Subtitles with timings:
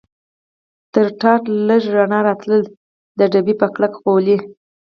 [0.93, 2.61] تر ټاټ لږ رڼا راتلل،
[3.17, 4.37] د ډبې په کلک غولي.